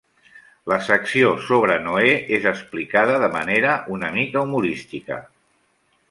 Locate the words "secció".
0.85-1.33